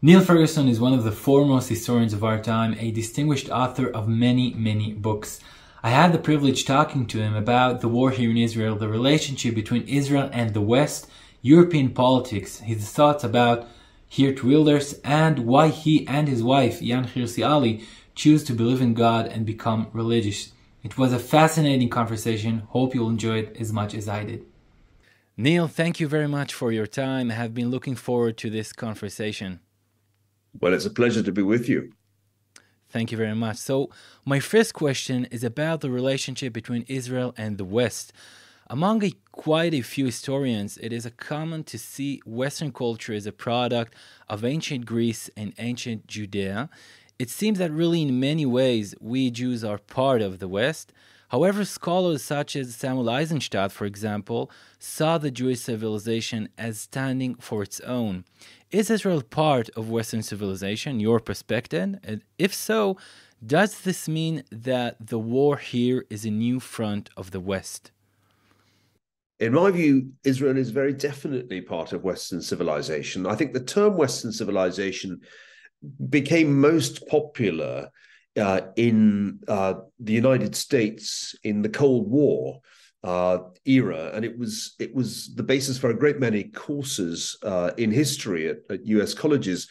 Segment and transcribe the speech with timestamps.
[0.00, 4.06] Niall Ferguson is one of the foremost historians of our time, a distinguished author of
[4.06, 5.40] many, many books.
[5.82, 9.56] I had the privilege talking to him about the war here in Israel, the relationship
[9.56, 11.10] between Israel and the West,
[11.42, 13.66] European politics, his thoughts about
[14.08, 17.82] Geert Wilders, and why he and his wife, Ayaan Hirsi Ali,
[18.14, 20.52] choose to believe in God and become religious.
[20.84, 22.60] It was a fascinating conversation.
[22.68, 24.46] Hope you'll enjoy it as much as I did.
[25.36, 27.32] Niall, thank you very much for your time.
[27.32, 29.58] I have been looking forward to this conversation.
[30.60, 31.92] Well, it's a pleasure to be with you.
[32.90, 33.58] Thank you very much.
[33.58, 33.90] So,
[34.24, 38.12] my first question is about the relationship between Israel and the West.
[38.70, 43.32] Among a, quite a few historians, it is common to see Western culture as a
[43.32, 43.94] product
[44.28, 46.70] of ancient Greece and ancient Judea.
[47.18, 50.92] It seems that really, in many ways, we Jews are part of the West.
[51.28, 57.62] However, scholars such as Samuel Eisenstadt, for example, saw the Jewish civilization as standing for
[57.62, 58.24] its own.
[58.70, 61.96] Is Israel part of Western civilization, your perspective?
[62.02, 62.96] And if so,
[63.46, 67.92] does this mean that the war here is a new front of the West?
[69.38, 73.26] In my view, Israel is very definitely part of Western civilization.
[73.26, 75.20] I think the term Western civilization
[76.08, 77.90] became most popular
[78.38, 82.60] uh, in uh, the United States in the Cold War
[83.04, 87.70] uh, era, and it was it was the basis for a great many courses uh,
[87.76, 89.14] in history at, at, U.S.
[89.14, 89.68] colleges,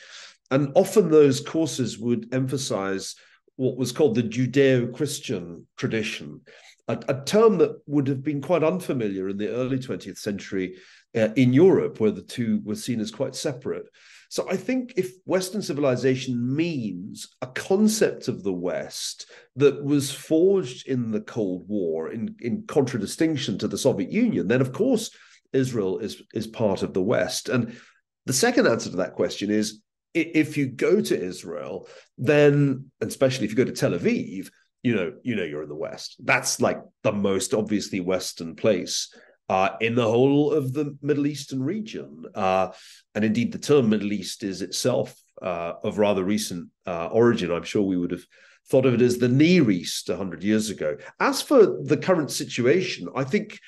[0.51, 3.15] and often those courses would emphasize
[3.57, 6.41] what was called the Judeo-Christian tradition,
[6.87, 10.77] a, a term that would have been quite unfamiliar in the early 20th century
[11.15, 13.89] uh, in Europe, where the two were seen as quite separate.
[14.29, 20.87] So I think if Western civilization means a concept of the West that was forged
[20.87, 25.11] in the Cold War in, in contradistinction to the Soviet Union, then of course
[25.53, 27.49] Israel is, is part of the West.
[27.49, 27.77] And
[28.25, 29.81] the second answer to that question is
[30.13, 34.49] if you go to Israel, then, especially if you go to Tel Aviv,
[34.83, 36.15] you know, you know you're in the West.
[36.23, 39.13] That's like the most obviously Western place
[39.49, 42.23] uh, in the whole of the Middle Eastern region.
[42.35, 42.69] Uh,
[43.15, 47.51] and indeed, the term Middle East is itself uh, of rather recent uh, origin.
[47.51, 48.25] I'm sure we would have
[48.69, 50.97] thought of it as the Near East 100 years ago.
[51.19, 53.59] As for the current situation, I think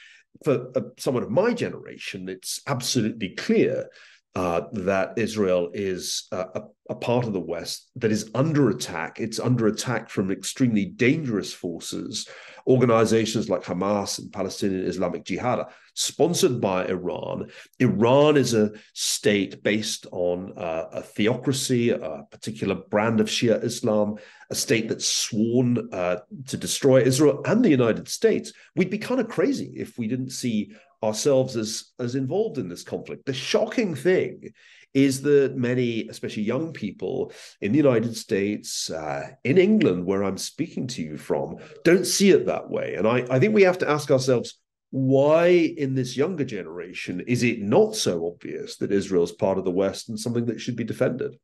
[0.44, 3.88] for uh, someone of my generation, it's absolutely clear
[4.36, 9.20] uh, that Israel is uh, a, a, part of the West that is under attack.
[9.20, 12.30] It's under attack from extremely dangerous forces,
[12.68, 17.50] organizations like Hamas and Palestinian Islamic Jihad, sponsored by Iran.
[17.80, 24.18] Iran is a state based on uh, a theocracy, a particular brand of Shia Islam,
[24.52, 26.18] a state that's sworn uh,
[26.48, 28.54] to destroy Israel and the United States.
[28.76, 32.84] We'd be kind of crazy if we didn't see ourselves as as involved in this
[32.84, 33.26] conflict.
[33.26, 34.54] The shocking thing
[34.94, 40.38] is that many, especially young people in the United States, uh, in England, where I'm
[40.38, 42.96] speaking to you from, don't see it that way.
[42.96, 44.60] And I, I think we have to ask ourselves
[44.92, 49.66] why, in this younger generation, is it not so obvious that Israel is part of
[49.66, 51.38] the West and something that should be defended?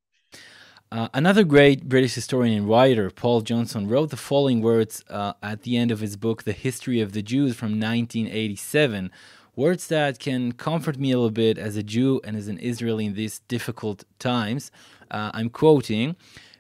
[0.92, 5.62] Uh, another great British historian and writer, Paul Johnson, wrote the following words uh, at
[5.62, 9.12] the end of his book, The History of the Jews from 1987,
[9.56, 13.06] words that can comfort me a little bit as a Jew and as an Israeli
[13.06, 14.72] in these difficult times.
[15.10, 16.16] Uh, I'm quoting.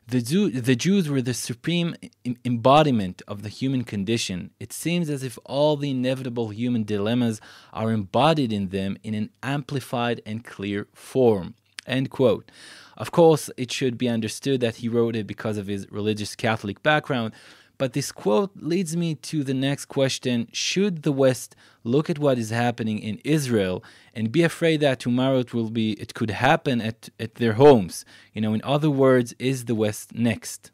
[0.07, 1.95] The, Jew, the Jews were the supreme
[2.43, 4.51] embodiment of the human condition.
[4.59, 7.41] It seems as if all the inevitable human dilemmas
[7.73, 11.55] are embodied in them in an amplified and clear form.
[11.87, 12.51] End quote.
[12.97, 16.81] Of course, it should be understood that he wrote it because of his religious Catholic
[16.83, 17.33] background,
[17.77, 22.37] but this quote leads me to the next question Should the West look at what
[22.37, 26.81] is happening in Israel and be afraid that tomorrow it will be, it could happen
[26.81, 28.05] at, at their homes?
[28.33, 30.71] You know, in other words, is the West next?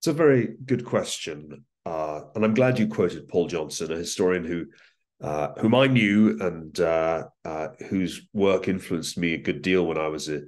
[0.00, 1.64] It's a very good question.
[1.86, 4.66] Uh, and I'm glad you quoted Paul Johnson, a historian who
[5.20, 9.96] uh, whom I knew and uh, uh, whose work influenced me a good deal when
[9.96, 10.42] I was a,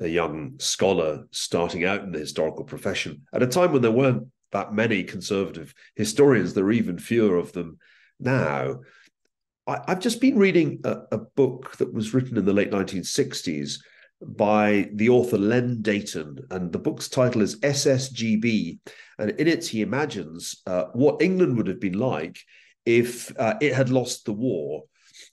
[0.00, 4.28] a, young scholar starting out in the historical profession at a time when there weren't
[4.52, 6.54] that many conservative historians.
[6.54, 7.78] There are even fewer of them
[8.20, 8.80] now.
[9.66, 13.78] I, have just been reading a, a, book that was written in the late 1960s
[14.20, 18.78] by the author Len Deighton, and the book's title is SSGB.
[19.18, 22.38] And in it, he imagines uh, what England would have been like
[22.84, 24.82] if uh, it had lost the war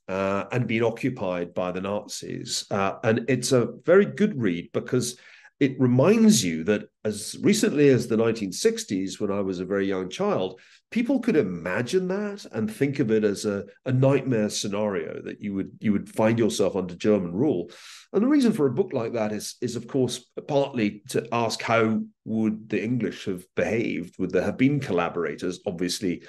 [0.07, 2.65] uh, and been occupied by the Nazis.
[2.69, 5.17] Uh, and it's a very good read because
[5.59, 10.09] it reminds you that as recently as the 1960s, when I was a very young
[10.09, 10.59] child,
[10.89, 15.53] people could imagine that and think of it as a, a nightmare scenario that you
[15.53, 17.71] would you would find yourself under German rule.
[18.13, 21.61] And the reason for a book like that is is of course partly to ask
[21.61, 24.15] how would the English have behaved?
[24.17, 25.59] Would there have been collaborators?
[25.65, 26.23] Obviously,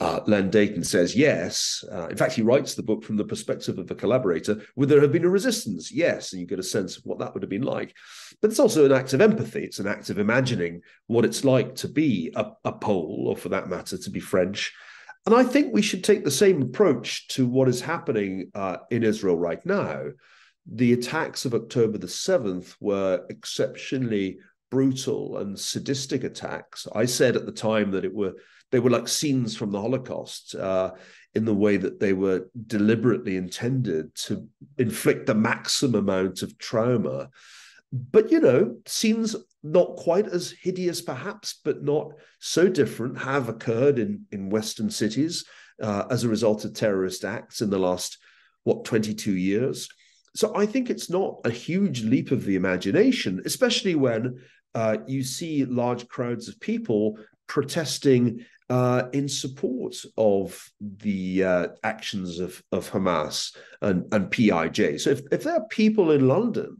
[0.00, 1.84] uh, Len Deighton says yes.
[1.92, 4.62] Uh, in fact, he writes the book from the perspective of a collaborator.
[4.76, 5.92] Would there have been a resistance?
[5.92, 6.32] Yes.
[6.32, 7.94] And you get a sense of what that would have been like.
[8.40, 9.62] But it's also an act of empathy.
[9.62, 13.50] It's an act of imagining what it's like to be a, a Pole, or for
[13.50, 14.72] that matter, to be French.
[15.26, 19.04] And I think we should take the same approach to what is happening uh, in
[19.04, 20.04] Israel right now.
[20.66, 24.38] The attacks of October the 7th were exceptionally
[24.70, 26.86] brutal and sadistic attacks.
[26.94, 28.34] I said at the time that it were
[28.70, 30.92] they were like scenes from the Holocaust uh,
[31.34, 37.30] in the way that they were deliberately intended to inflict the maximum amount of trauma.
[37.92, 43.98] But you know, scenes not quite as hideous, perhaps, but not so different, have occurred
[43.98, 45.44] in in Western cities
[45.82, 48.18] uh, as a result of terrorist acts in the last
[48.64, 49.88] what 22 years.
[50.36, 54.40] So I think it's not a huge leap of the imagination, especially when
[54.74, 57.18] uh, you see large crowds of people
[57.48, 65.00] protesting uh, in support of the uh, actions of, of Hamas and, and PIJ.
[65.00, 66.76] So if, if there are people in London,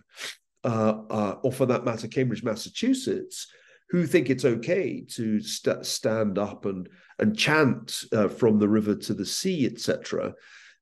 [0.62, 3.48] uh, uh, or for that matter, Cambridge, Massachusetts,
[3.88, 6.88] who think it's okay to st- stand up and,
[7.19, 10.32] and chant uh, from the river to the sea, etc.,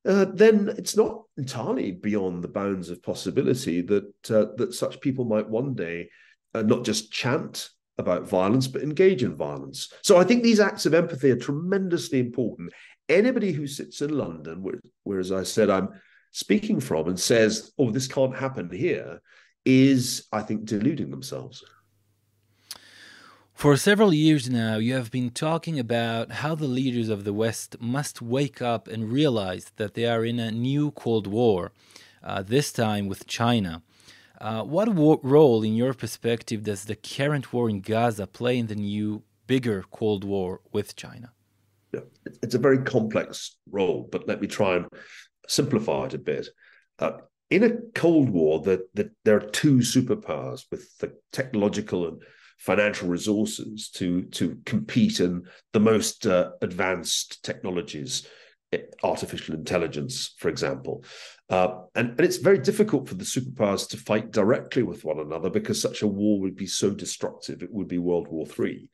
[0.06, 5.49] uh, then it's not entirely beyond the bounds of possibility that that such people might
[5.49, 6.08] one day
[6.55, 9.93] not just chant about violence, but engage in violence.
[10.03, 12.73] So I think these acts of empathy are tremendously important.
[13.09, 15.89] Anybody who sits in London, where, where as I said, I'm
[16.31, 19.21] speaking from, and says, oh, this can't happen here,
[19.65, 21.65] is, I think, deluding themselves.
[23.55, 27.81] For several years now, you have been talking about how the leaders of the West
[27.81, 31.73] must wake up and realize that they are in a new Cold War,
[32.23, 33.83] uh, this time with China.
[34.40, 38.67] Uh, what wo- role, in your perspective, does the current war in Gaza play in
[38.67, 41.32] the new, bigger Cold War with China?
[41.93, 42.00] Yeah,
[42.43, 44.87] it's a very complex role, but let me try and
[45.49, 46.49] simplify it a bit.
[46.99, 47.12] Uh,
[47.50, 52.23] in a Cold War, that the, there are two superpowers with the technological and
[52.58, 58.26] financial resources to to compete in the most uh, advanced technologies
[59.02, 61.05] artificial intelligence, for example.
[61.50, 65.49] Uh, and, and it's very difficult for the superpowers to fight directly with one another
[65.49, 67.62] because such a war would be so destructive.
[67.62, 68.91] It would be World War III.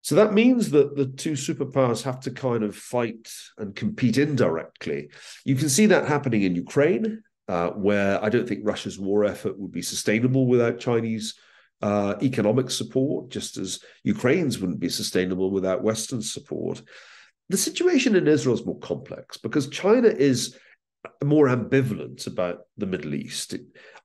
[0.00, 3.28] So that means that the two superpowers have to kind of fight
[3.58, 5.10] and compete indirectly.
[5.44, 9.58] You can see that happening in Ukraine, uh, where I don't think Russia's war effort
[9.58, 11.34] would be sustainable without Chinese
[11.82, 16.82] uh, economic support, just as Ukraine's wouldn't be sustainable without Western support.
[17.48, 20.56] The situation in Israel is more complex because China is
[21.24, 23.54] more ambivalent about the Middle East.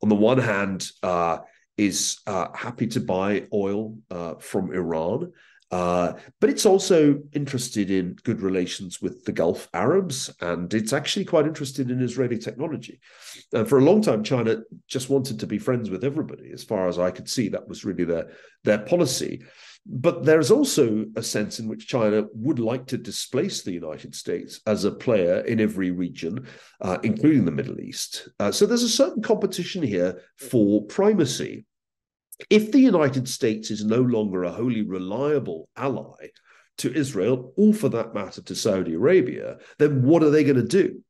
[0.04, 1.40] On the one hand, uh,
[1.78, 5.32] is uh, happy to buy oil uh, from Iran,
[5.72, 11.24] uh, but it's also interested in good relations with the Gulf Arabs, and it's actually
[11.24, 13.00] quite interested in Israeli technology.
[13.54, 14.58] And for a long time, China
[14.88, 16.52] just wanted to be friends with everybody.
[16.52, 18.32] As far as I could see, that was really their
[18.64, 19.44] their policy.
[19.86, 24.62] But there's also a sense in which China would like to displace the United States
[24.68, 26.48] as a player in every region,
[26.82, 28.30] uh, including the Middle East.
[28.40, 31.66] Uh, so there's a certain competition here for primacy.
[32.50, 36.30] If the United States is no longer a wholly reliable ally
[36.78, 40.64] to Israel, or for that matter to Saudi Arabia, then what are they going to
[40.64, 41.04] do?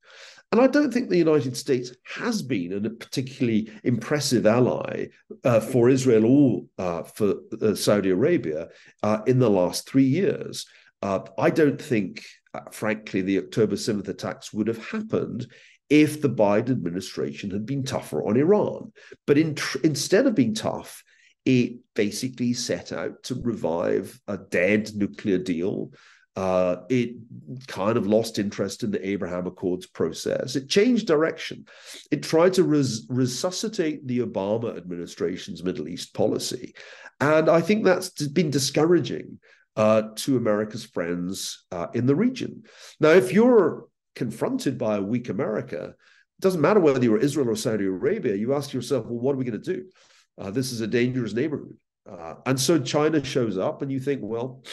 [0.51, 5.07] And I don't think the United States has been a particularly impressive ally
[5.45, 8.67] uh, for Israel or uh, for uh, Saudi Arabia
[9.01, 10.65] uh, in the last three years.
[11.01, 15.47] Uh, I don't think, uh, frankly, the October 7th attacks would have happened
[15.89, 18.91] if the Biden administration had been tougher on Iran.
[19.25, 21.01] But in tr- instead of being tough,
[21.45, 25.91] it basically set out to revive a dead nuclear deal
[26.35, 27.15] uh, it
[27.67, 30.55] kind of lost interest in the Abraham Accords process.
[30.55, 31.65] It changed direction.
[32.09, 36.73] It tried to res- resuscitate the Obama administration's Middle East policy.
[37.19, 39.39] And I think that's been discouraging
[39.75, 42.63] uh, to America's friends uh, in the region.
[42.99, 47.55] Now, if you're confronted by a weak America, it doesn't matter whether you're Israel or
[47.55, 49.85] Saudi Arabia, you ask yourself, well, what are we going to do?
[50.37, 51.77] Uh, this is a dangerous neighborhood.
[52.09, 54.63] Uh, and so China shows up, and you think, well,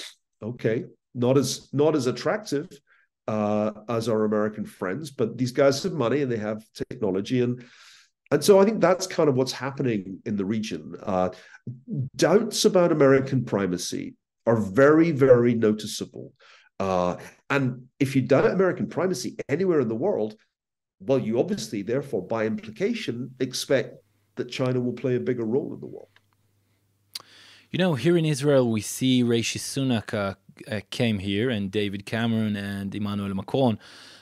[0.43, 0.85] okay,
[1.15, 2.69] not as not as attractive
[3.27, 7.65] uh, as our American friends, but these guys have money and they have technology, and
[8.31, 10.95] and so I think that's kind of what's happening in the region.
[11.03, 11.31] Uh,
[12.17, 16.33] doubts about American primacy are very, very noticeable.
[16.79, 17.17] Uh,
[17.50, 20.37] and if you doubt American primacy anywhere in the world,
[21.00, 23.97] well, you obviously, therefore, by implication, expect
[24.37, 26.09] that China will play a bigger role in the world.
[27.71, 30.35] You know, here in Israel, we see Rishi Sunak uh,
[30.71, 33.79] uh, came here and David Cameron and Emmanuel Macron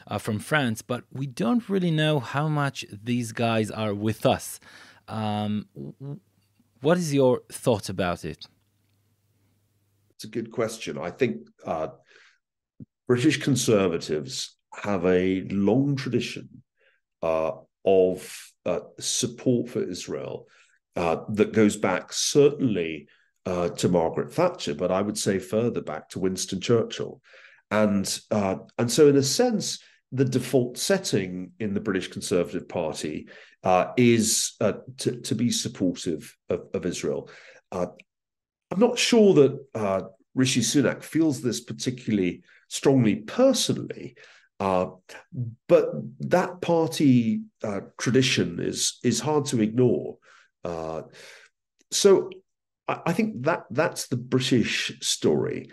[0.06, 4.60] uh, from France, but we don't really know how much these guys are with us.
[5.08, 5.66] Um,
[6.80, 8.46] what is your thought about it?
[10.10, 10.98] It's a good question.
[10.98, 11.88] I think uh,
[13.06, 16.62] British conservatives have a long tradition
[17.22, 17.52] uh,
[17.84, 20.48] of uh, support for Israel
[20.96, 23.08] uh, that goes back certainly
[23.46, 27.22] uh, to Margaret Thatcher, but I would say further back to Winston Churchill.
[27.70, 29.78] And, uh, and so, in a sense,
[30.12, 33.28] the default setting in the British Conservative Party
[33.64, 37.30] uh, is uh, to, to be supportive of, of Israel.
[37.72, 37.86] Uh,
[38.70, 40.02] I'm not sure that uh,
[40.34, 44.16] Rishi Sunak feels this particularly strongly personally,
[44.58, 44.86] uh,
[45.68, 50.18] but that party uh, tradition is is hard to ignore.
[51.92, 52.30] so
[52.88, 55.70] I, think that that's the British story.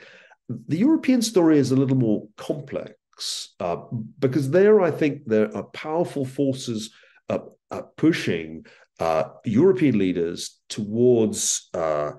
[0.49, 3.77] The European story is a little more complex uh,
[4.19, 6.91] because there I think there are powerful forces
[7.29, 7.39] uh,
[7.71, 8.65] uh, pushing
[8.99, 12.11] uh, European leaders towards uh,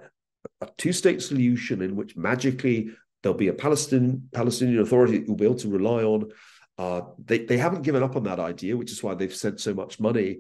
[0.60, 2.90] a two-state solution in which magically
[3.22, 6.30] there'll be a Palestinian Palestinian authority that you'll be able to rely on.
[6.78, 9.74] Uh, they they haven't given up on that idea, which is why they've sent so
[9.74, 10.38] much money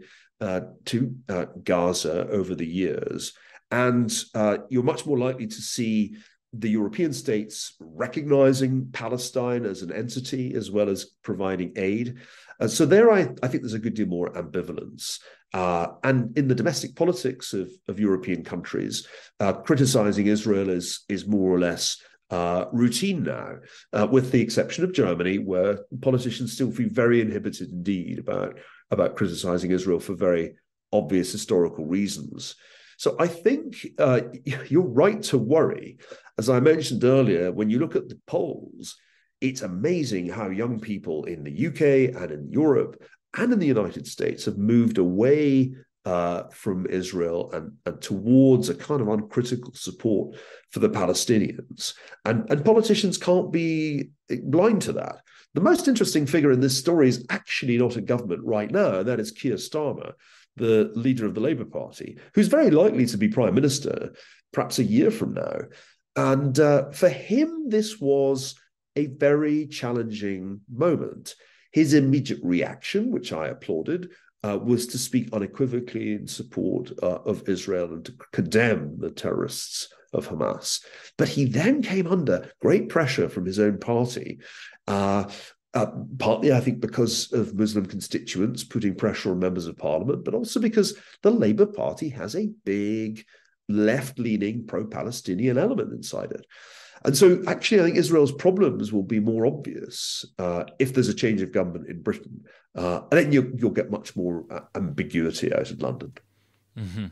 [0.84, 1.14] to
[1.62, 3.32] Gaza over the years.
[3.70, 6.16] And uh, you're much more likely to see
[6.52, 12.18] the European states recognizing Palestine as an entity as well as providing aid.
[12.68, 15.18] So there, I, I, think there's a good deal more ambivalence.
[15.52, 19.06] Uh, and in the domestic politics of, of European countries,
[19.40, 23.56] uh, criticizing Israel is, is more or less uh, routine now,
[23.92, 28.58] uh, with the exception of Germany, where politicians still feel very inhibited indeed about,
[28.90, 30.54] about criticizing Israel for very
[30.92, 32.56] obvious historical reasons.
[33.04, 34.22] So I think uh,
[34.68, 35.98] you're right to worry.
[36.38, 38.96] As I mentioned earlier, when you look at the polls,
[39.42, 43.04] it's amazing how young people in the UK and in Europe
[43.36, 45.74] and in the United States have moved away
[46.06, 50.38] uh, from Israel and, and towards a kind of uncritical support
[50.70, 51.92] for the Palestinians.
[52.24, 54.12] And, and politicians can't be
[54.44, 55.16] blind to that.
[55.52, 59.08] The most interesting figure in this story is actually not a government right now, and
[59.08, 60.12] that is Keir Starmer,
[60.56, 64.12] the leader of the Labour Party, who's very likely to be prime minister
[64.52, 65.58] perhaps a year from now.
[66.16, 68.54] And uh, for him, this was
[68.96, 71.34] a very challenging moment.
[71.72, 74.10] His immediate reaction, which I applauded,
[74.44, 79.88] uh, was to speak unequivocally in support uh, of Israel and to condemn the terrorists
[80.12, 80.84] of Hamas.
[81.18, 84.40] But he then came under great pressure from his own party.
[84.86, 85.24] Uh,
[85.74, 85.86] uh,
[86.18, 90.60] partly, I think, because of Muslim constituents putting pressure on members of parliament, but also
[90.60, 93.24] because the Labour Party has a big
[93.68, 96.46] left leaning pro Palestinian element inside it.
[97.04, 101.14] And so, actually, I think Israel's problems will be more obvious uh, if there's a
[101.14, 102.44] change of government in Britain.
[102.74, 106.12] Uh, and then you, will get much more uh, ambiguity out in London.
[106.78, 107.06] Mm-hmm.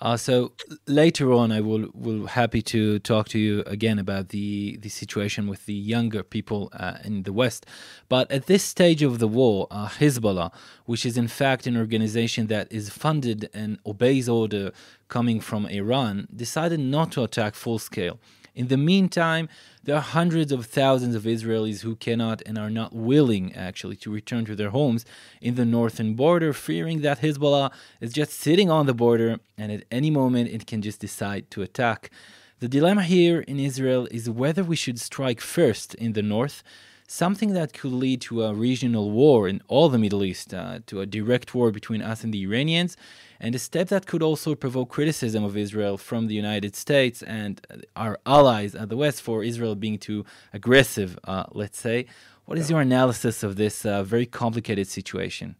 [0.00, 0.52] Uh, so
[0.86, 5.46] later on, I will will happy to talk to you again about the the situation
[5.46, 7.66] with the younger people uh, in the West.
[8.08, 10.52] But at this stage of the war, uh, Hezbollah,
[10.86, 14.72] which is in fact an organization that is funded and obeys order
[15.08, 18.18] coming from Iran, decided not to attack full scale.
[18.54, 19.48] In the meantime,
[19.84, 24.10] there are hundreds of thousands of Israelis who cannot and are not willing actually to
[24.10, 25.04] return to their homes
[25.40, 29.84] in the northern border, fearing that Hezbollah is just sitting on the border and at
[29.90, 32.10] any moment it can just decide to attack.
[32.58, 36.62] The dilemma here in Israel is whether we should strike first in the north
[37.10, 41.00] something that could lead to a regional war in all the Middle East, uh, to
[41.00, 42.96] a direct war between us and the Iranians,
[43.40, 47.66] and a step that could also provoke criticism of Israel from the United States and
[47.96, 52.06] our allies at the West for Israel being too aggressive, uh, let's say.
[52.44, 55.56] What is your analysis of this uh, very complicated situation?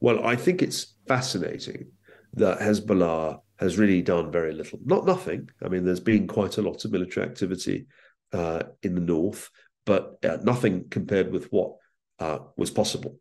[0.00, 1.86] Well, I think it's fascinating
[2.34, 4.78] that Hezbollah has really done very little.
[4.84, 5.50] Not nothing.
[5.64, 7.86] I mean, there's been quite a lot of military activity
[8.32, 9.50] uh, in the north,
[9.84, 11.76] but uh, nothing compared with what
[12.18, 13.18] uh, was possible.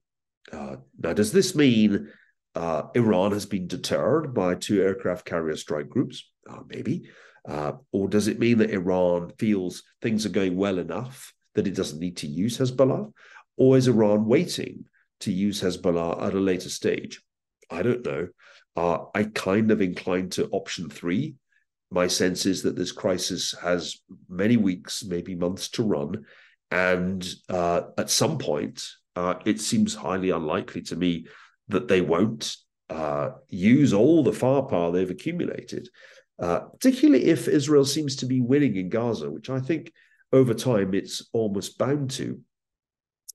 [0.51, 2.09] Uh, now, does this mean
[2.55, 6.29] uh, Iran has been deterred by two aircraft carrier strike groups?
[6.49, 7.09] Uh, maybe.
[7.47, 11.75] Uh, or does it mean that Iran feels things are going well enough that it
[11.75, 13.11] doesn't need to use Hezbollah?
[13.57, 14.85] Or is Iran waiting
[15.21, 17.21] to use Hezbollah at a later stage?
[17.69, 18.27] I don't know.
[18.75, 21.35] I kind of incline to option three.
[21.89, 23.97] My sense is that this crisis has
[24.29, 26.25] many weeks, maybe months to run.
[26.71, 31.27] And uh, at some point, uh, it seems highly unlikely to me
[31.67, 32.55] that they won't
[32.89, 35.89] uh, use all the firepower they've accumulated,
[36.41, 39.91] uh, particularly if Israel seems to be winning in Gaza, which I think
[40.31, 42.39] over time it's almost bound to.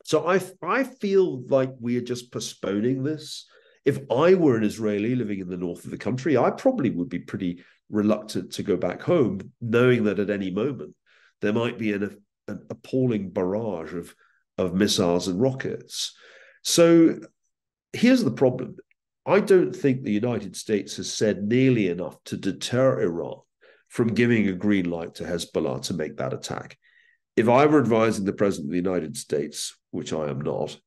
[0.05, 3.47] So I I feel like we are just postponing this.
[3.85, 7.09] If I were an Israeli living in the north of the country, I probably would
[7.09, 10.95] be pretty reluctant to go back home, knowing that at any moment
[11.40, 14.15] there might be an, an appalling barrage of
[14.59, 16.15] of missiles and rockets.
[16.62, 17.19] So
[17.93, 18.76] here's the problem.
[19.25, 23.41] I don't think the United States has said nearly enough to deter Iran
[23.88, 26.79] from giving a green light to Hezbollah to make that attack.
[27.37, 30.79] If I were advising the President of the United States, which I am not,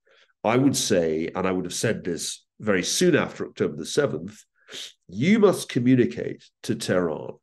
[0.43, 4.37] I would say, and I would have said this very soon after October the 7th,
[5.07, 7.33] you must communicate to Tehran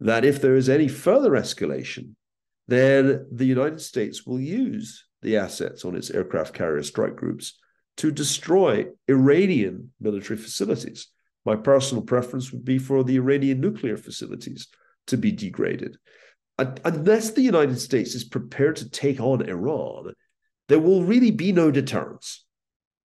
[0.00, 2.14] that if there is any further escalation,
[2.66, 7.58] then the United States will use the assets on its aircraft carrier strike groups
[7.96, 11.08] to destroy Iranian military facilities.
[11.44, 14.68] My personal preference would be for the Iranian nuclear facilities
[15.08, 15.96] to be degraded.
[16.58, 20.14] Unless the United States is prepared to take on Iran,
[20.68, 22.44] there will really be no deterrence.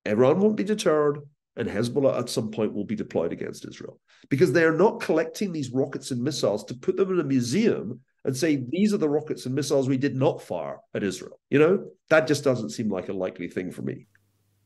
[0.06, 1.20] Iran won't be deterred,
[1.56, 4.00] and Hezbollah at some point will be deployed against Israel
[4.30, 8.00] because they are not collecting these rockets and missiles to put them in a museum
[8.26, 11.40] and say these are the rockets and missiles we did not fire at Israel.
[11.50, 14.08] You know, that just doesn't seem like a likely thing for me.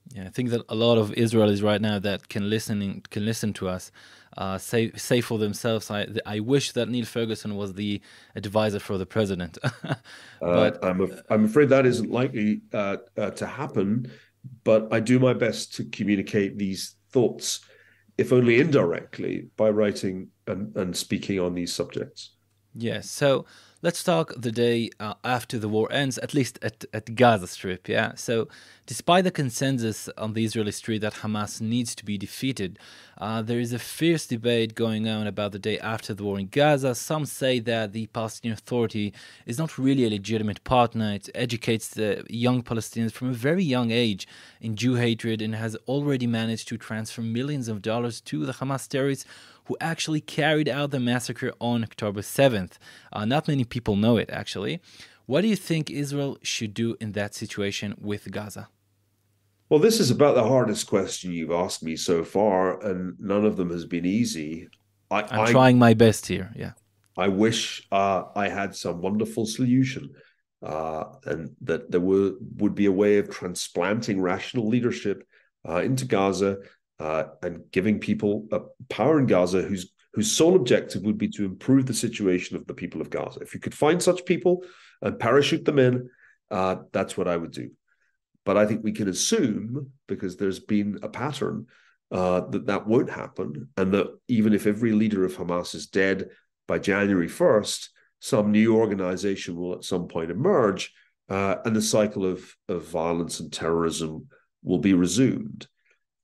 [0.10, 3.54] Yeah, I think that a lot of Israelis right now that can listen can listen
[3.54, 3.92] to us
[4.38, 5.90] uh, say say for themselves.
[5.92, 8.02] I I wish that Niall Ferguson was the
[8.36, 9.58] advisor for the president.
[10.42, 14.12] but uh, I'm af- I'm afraid that isn't likely uh, uh, to happen.
[14.64, 17.62] But I do my best to communicate these thoughts,
[18.18, 22.33] if only indirectly, by writing and, and speaking on these subjects.
[22.76, 23.10] Yes.
[23.10, 23.46] So
[23.84, 27.88] let's talk the day uh, after the war ends, at least at, at Gaza Strip.
[27.88, 28.14] Yeah.
[28.16, 28.48] So,
[28.86, 32.80] despite the consensus on the Israeli street that Hamas needs to be defeated,
[33.18, 36.48] uh, there is a fierce debate going on about the day after the war in
[36.48, 36.96] Gaza.
[36.96, 39.14] Some say that the Palestinian Authority
[39.46, 41.14] is not really a legitimate partner.
[41.14, 44.28] It educates the young Palestinians from a very young age
[44.62, 48.88] in Jew hatred and has already managed to transfer millions of dollars to the Hamas
[48.88, 49.26] terrorists
[49.66, 52.74] who actually carried out the massacre on October 7th.
[53.12, 54.82] Uh, not many people know it, actually.
[55.26, 58.68] What do you think Israel should do in that situation with Gaza?
[59.70, 63.58] Well, this is about the hardest question you've asked me so far, and none of
[63.58, 64.68] them has been easy.
[65.10, 66.52] I, am trying my best here.
[66.56, 66.74] Yeah.
[67.18, 70.12] I wish uh, I had some wonderful solution,
[70.62, 75.26] uh, and that there were, would be a way of transplanting rational leadership
[75.68, 76.58] uh, into Gaza
[77.00, 81.44] uh, and giving people a power in Gaza whose whose sole objective would be to
[81.44, 83.40] improve the situation of the people of Gaza.
[83.40, 84.64] If you could find such people
[85.02, 86.10] and parachute them in,
[86.52, 87.72] uh, that's what I would do.
[88.46, 91.66] But I think we can assume, because there's been a pattern,
[92.12, 96.30] uh, that that won't happen, and that even if every leader of Hamas is dead
[96.68, 97.88] by January 1st,
[98.20, 100.94] some new organization will at some point emerge,
[101.30, 104.28] uh, and the cycle of, of violence and terrorism
[104.62, 105.68] will be resumed.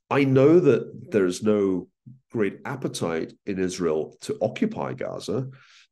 [0.09, 1.87] I know that there's no
[2.31, 5.49] great appetite in Israel to occupy Gaza.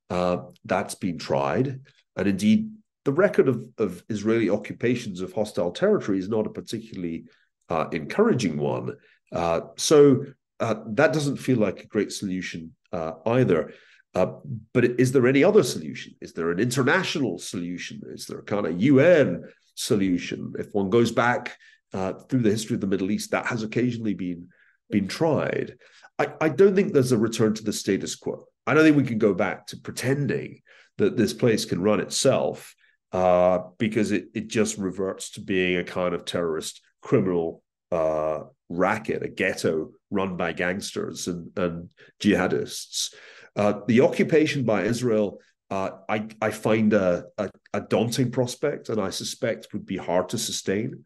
[0.10, 1.82] Uh, that's been tried.
[2.16, 2.72] And indeed,
[3.06, 7.26] the record of, of Israeli occupations of hostile territory is not a particularly
[7.70, 8.96] uh, encouraging one.
[9.32, 10.26] Uh, so
[10.60, 13.74] uh, that doesn't feel like a great solution uh, either.
[14.16, 14.34] Uh,
[14.74, 16.16] but is there any other solution?
[16.22, 18.02] Is there an international solution?
[18.08, 19.44] Is there a kind of UN
[19.76, 20.54] solution?
[20.58, 21.56] If one goes back
[21.94, 24.50] uh, through the history of the Middle East, that has occasionally been
[24.90, 25.78] been tried.
[26.18, 28.48] I, I don't think there's a return to the status quo.
[28.66, 30.62] I don't think we can go back to pretending
[30.98, 32.74] that this place can run itself
[33.12, 39.24] uh, because it, it just reverts to being a kind of terrorist criminal uh, racket,
[39.24, 43.14] a ghetto run by gangsters and, and jihadists.
[43.56, 49.02] Uh, the occupation by Israel, uh, I, I find a, a, a, daunting prospect and
[49.02, 51.04] I suspect would be hard to sustain.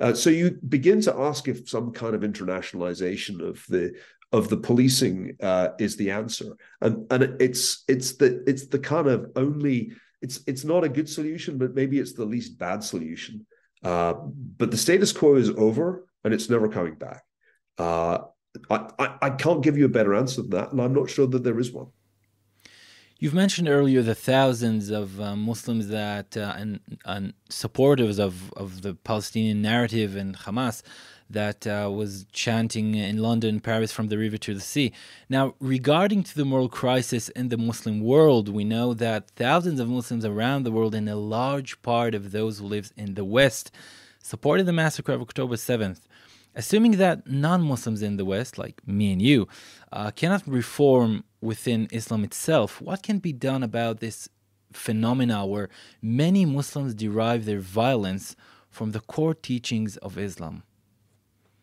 [0.00, 3.92] Uh, so you begin to ask if some kind of internationalization of the
[4.32, 9.08] of the policing uh, is the answer, and and it's it's the it's the kind
[9.08, 13.46] of only it's it's not a good solution, but maybe it's the least bad solution.
[13.82, 14.14] Uh,
[14.56, 17.22] but the status quo is over, and it's never coming back.
[17.78, 18.18] Uh,
[18.70, 21.26] I, I I can't give you a better answer than that, and I'm not sure
[21.26, 21.88] that there is one.
[23.22, 28.80] You've mentioned earlier the thousands of uh, Muslims that uh, and, and supporters of, of
[28.80, 30.82] the Palestinian narrative and Hamas
[31.28, 34.90] that uh, was chanting in London, Paris, from the river to the sea.
[35.28, 39.90] Now, regarding to the moral crisis in the Muslim world, we know that thousands of
[39.90, 43.70] Muslims around the world, and a large part of those who live in the West,
[44.22, 46.00] supported the massacre of October 7th.
[46.54, 49.46] Assuming that non Muslims in the West, like me and you,
[49.92, 54.28] uh, cannot reform within Islam itself, what can be done about this
[54.72, 55.68] phenomena where
[56.00, 58.36] many Muslims derive their violence
[58.68, 60.62] from the core teachings of Islam?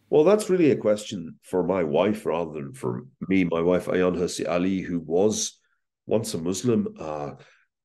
[0.10, 3.44] Well, that's really a question for my wife rather than for me.
[3.44, 5.60] My wife, Ayaan Hirsi Ali, who was
[6.06, 7.32] once a Muslim, uh,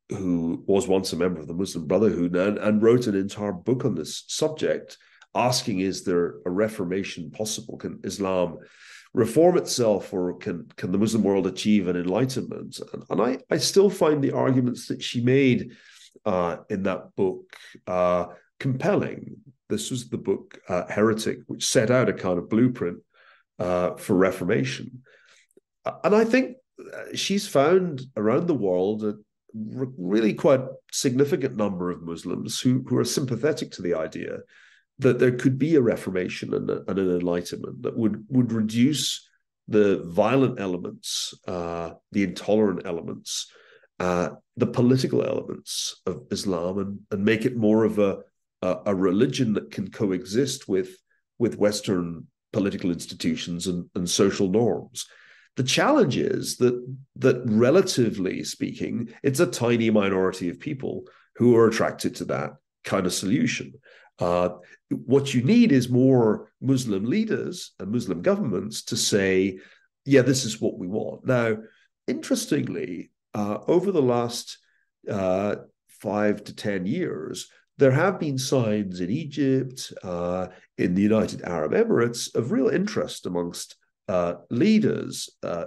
[0.08, 3.84] who was once a member of the Muslim Brotherhood, and, and wrote an entire book
[3.84, 4.98] on this subject,
[5.34, 7.76] asking, Is there a reformation possible?
[7.76, 8.58] Can Islam
[9.14, 12.80] reform itself, or can, can the Muslim world achieve an enlightenment?
[12.92, 15.72] And, and I, I still find the arguments that she made
[16.24, 17.54] uh, in that book
[17.86, 18.26] uh,
[18.58, 19.36] compelling.
[19.68, 22.98] This was the book uh, Heretic, which set out a kind of blueprint
[23.58, 25.02] uh, for Reformation.
[26.04, 29.14] And I think uh, she's found around the world a
[29.54, 34.38] really quite significant number of Muslims who, who are sympathetic to the idea
[34.98, 39.28] that there could be a Reformation and, a, and an Enlightenment that would, would reduce
[39.68, 43.50] the violent elements, uh, the intolerant elements,
[44.00, 48.18] uh, the political elements of Islam, and, and make it more of a,
[48.60, 50.96] a, a religion that can coexist with
[51.38, 55.06] with Western political institutions and, and social norms.
[55.56, 56.74] The challenge is that
[57.16, 61.04] that relatively speaking, it's a tiny minority of people
[61.36, 62.52] who are attracted to that
[62.84, 63.72] kind of solution.
[64.22, 64.56] Uh,
[65.06, 69.58] what you need is more Muslim leaders and Muslim governments to say,
[70.04, 71.26] yeah, this is what we want.
[71.26, 71.56] Now,
[72.06, 74.58] interestingly, uh, over the last
[75.10, 75.56] uh,
[75.88, 81.72] five to 10 years, there have been signs in Egypt, uh, in the United Arab
[81.72, 83.74] Emirates, of real interest amongst
[84.08, 85.66] uh, leaders uh,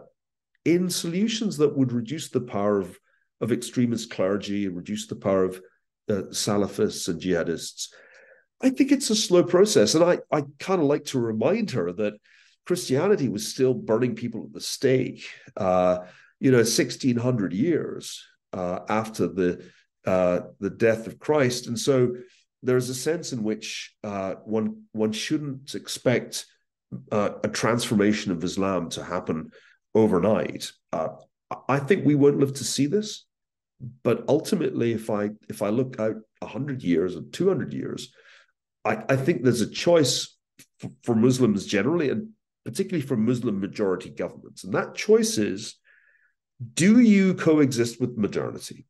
[0.64, 2.98] in solutions that would reduce the power of,
[3.42, 5.62] of extremist clergy, reduce the power of
[6.08, 7.88] Salafists and jihadists.
[8.62, 9.96] I think it's a slow process.
[9.96, 12.14] And I, I kind of like to remind her that
[12.66, 16.00] Christianity was still burning people at the stake, uh,
[16.40, 19.64] you know, 1600 years uh, after the
[20.06, 22.16] uh, the death of Christ, and so
[22.62, 26.46] there's a sense in which uh, one one shouldn't expect
[27.12, 29.50] uh, a transformation of Islam to happen
[29.96, 30.72] overnight.
[30.94, 31.10] Uh,
[31.68, 33.26] I think we won't live to see this,
[34.04, 38.14] but ultimately, if I if I look out hundred years or two hundred years,
[38.86, 40.38] I, I think there's a choice
[41.04, 42.30] for, Muslims generally, and
[42.64, 45.76] particularly for Muslim majority governments, and that choice is:
[46.74, 48.86] do you coexist with modernity?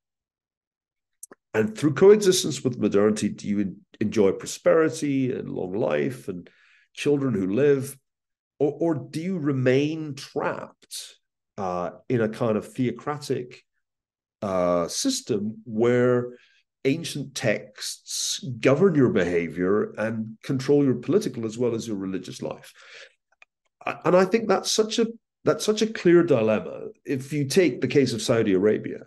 [1.53, 6.49] And through coexistence with modernity, do you enjoy prosperity and long life and
[6.93, 7.97] children who live?
[8.59, 11.15] Or, or do you remain trapped
[11.57, 13.63] uh, in a kind of theocratic
[14.41, 16.37] uh, system where
[16.85, 22.73] ancient texts govern your behavior and control your political as well as your religious life?
[24.03, 25.07] And I think that's such a
[25.43, 26.87] that's such a clear dilemma.
[27.05, 29.01] If you take the case of Saudi Arabia,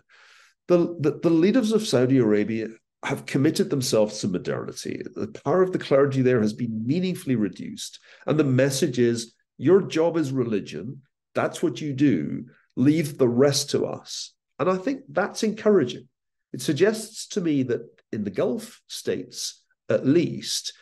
[0.69, 2.67] the, the, the leaders of Saudi Arabia
[3.03, 5.01] have committed themselves to modernity.
[5.15, 7.99] The power of the clergy there has been meaningfully reduced.
[8.25, 11.01] And the message is your job is religion.
[11.35, 12.45] That's what you do.
[12.75, 14.33] Leave the rest to us.
[14.59, 16.07] And I think that's encouraging.
[16.53, 17.81] It suggests to me that
[18.11, 20.73] in the Gulf states, at least,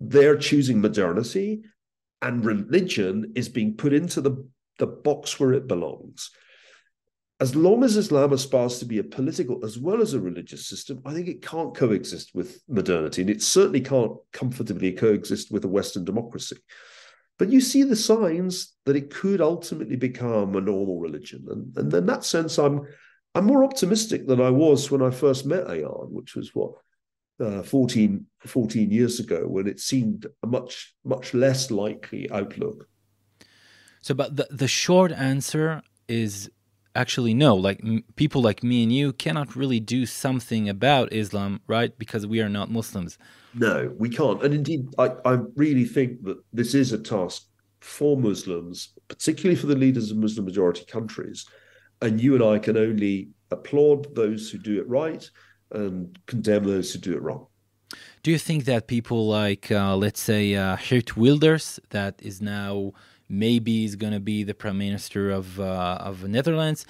[0.00, 1.62] they're choosing modernity
[2.20, 4.46] and religion is being put into the,
[4.78, 6.30] the box where it belongs
[7.40, 11.02] as long as Islam aspires to be a political as well as a religious system,
[11.04, 15.68] I think it can't coexist with modernity, and it certainly can't comfortably coexist with a
[15.68, 16.56] Western democracy.
[17.38, 21.92] But you see the signs that it could ultimately become a normal religion, and, and
[21.92, 22.86] in that sense, I'm
[23.34, 26.72] I'm more optimistic than I was when I first met Ayaan, which was what
[27.40, 32.88] uh, 14, 14 years ago, when it seemed a much much less likely outlook.
[34.02, 36.50] So, but the the short answer is
[36.94, 37.56] actually no.
[37.56, 41.96] Like m- people like me and you cannot really do something about islam right?
[41.98, 43.18] Because we are not muslims.
[43.54, 44.42] No we can't.
[44.44, 47.42] And indeed i, I really think that this is a task
[47.80, 51.44] for muslims particularly for the leaders of muslim majority countries
[52.04, 55.30] and you and i can only applaud those who do it right
[55.70, 57.46] and condemn those who do it wrong
[58.22, 62.92] do you think that people like uh, let's say uh, Geert Wilders that is now
[63.28, 66.86] maybe is going to be the prime minister of uh, of Netherlands.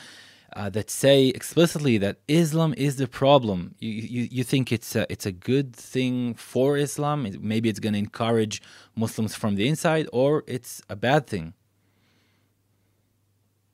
[0.55, 3.75] uh, that say explicitly that Islam is the problem.
[3.79, 7.27] You, you, you think it's a, it's a good thing for Islam?
[7.41, 8.63] Maybe it's going to encourage
[8.95, 11.55] Muslims from the inside, or it's a bad thing?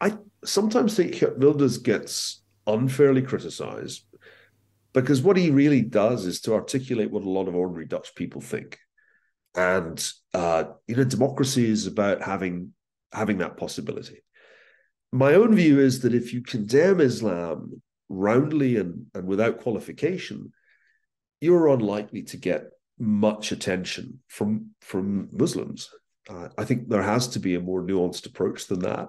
[0.00, 4.04] I sometimes think Wilders gets unfairly criticized
[4.92, 8.40] because what he really does is to articulate what a lot of ordinary Dutch people
[8.40, 8.78] think.
[9.54, 12.72] And uh, you know, democracy is about having
[13.12, 14.22] having that possibility
[15.12, 20.52] my own view is that if you condemn Islam roundly and, and without qualification,
[21.40, 22.64] you're unlikely to get
[22.98, 25.90] much attention from from Muslims.
[26.28, 29.08] Uh, I think there has to be a more nuanced approach than that.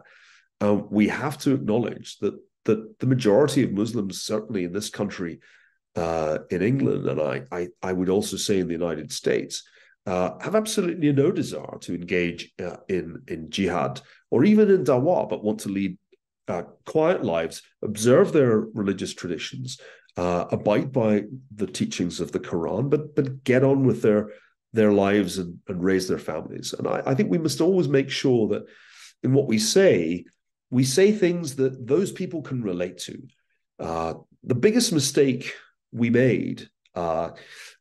[0.62, 5.40] Um, we have to acknowledge that that the majority of Muslims, certainly in this country,
[5.96, 9.64] uh, in England, and I, I, I would also say in the United States,
[10.06, 15.28] uh, have absolutely no desire to engage uh, in in jihad or even in dawah,
[15.28, 15.98] but want to lead
[16.48, 19.80] uh, quiet lives, observe their religious traditions,
[20.18, 21.24] uh, abide by
[21.56, 24.30] the teachings of the Quran, but but get on with their
[24.74, 26.74] their lives and, and raise their families.
[26.74, 28.64] And I, I think we must always make sure that
[29.24, 30.26] in what we say,
[30.72, 33.22] we say things that those people can relate to.
[33.78, 35.54] Uh, the biggest mistake
[35.92, 37.32] we made uh,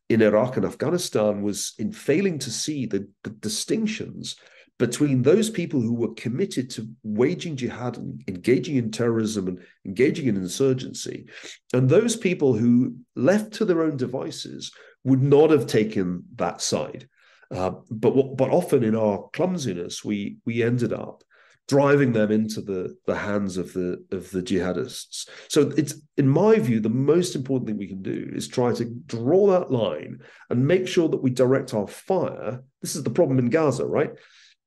[0.09, 4.35] in Iraq and Afghanistan was in failing to see the, the, distinctions
[4.77, 10.27] between those people who were committed to waging jihad and engaging in terrorism and engaging
[10.27, 11.27] in insurgency,
[11.73, 14.71] and those people who, left to their own devices,
[15.03, 17.07] would not have taken that side.
[17.51, 21.23] Uh, but but often in our clumsiness, we we ended up
[21.67, 25.29] driving them into the, the hands of the of the jihadists.
[25.47, 28.85] So it's in my view, the most important thing we can do is try to
[28.85, 30.19] draw that line
[30.49, 32.63] and make sure that we direct our fire.
[32.81, 34.11] This is the problem in Gaza, right?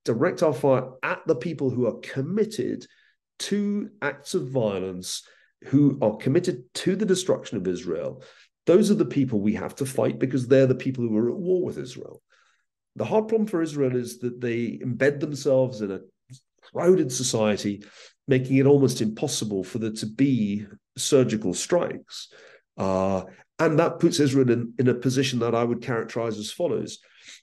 [0.03, 2.85] Direct our fire at the people who are committed
[3.37, 5.23] to acts of violence,
[5.65, 8.23] who are committed to the destruction of Israel.
[8.65, 11.37] Those are the people we have to fight because they're the people who are at
[11.37, 12.21] war with Israel.
[12.95, 15.99] The hard problem for Israel is that they embed themselves in a
[16.71, 17.83] crowded society,
[18.27, 20.65] making it almost impossible for there to be
[20.97, 22.29] surgical strikes.
[22.77, 23.23] Uh,
[23.59, 26.99] and that puts Israel in, in a position that I would characterize as follows.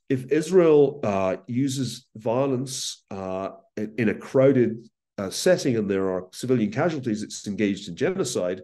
[0.09, 6.27] If Israel uh, uses violence uh, in, in, a crowded uh, setting and there are
[6.33, 8.63] civilian casualties, it's engaged in genocide,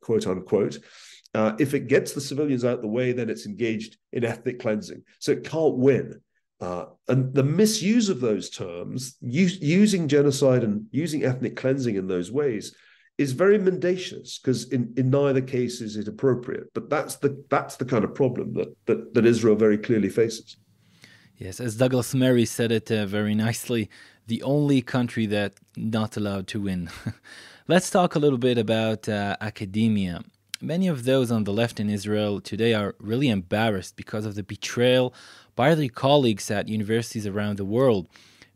[0.00, 0.78] quote unquote.
[1.34, 4.58] Uh, if it gets the civilians out of the way, then it's engaged in ethnic
[4.58, 5.02] cleansing.
[5.18, 6.20] So it can't win.
[6.60, 12.06] Uh, and the misuse of those terms, use, using genocide and using ethnic cleansing in
[12.06, 12.74] those ways,
[13.18, 16.72] is very mendacious because in, in neither case is it appropriate.
[16.74, 20.56] But that's the that's the kind of problem that that, that Israel very clearly faces.
[21.36, 23.90] Yes, as Douglas Murray said it uh, very nicely,
[24.26, 26.88] the only country that not allowed to win.
[27.68, 30.22] Let's talk a little bit about uh, academia.
[30.62, 34.42] Many of those on the left in Israel today are really embarrassed because of the
[34.42, 35.12] betrayal
[35.56, 38.06] by their colleagues at universities around the world.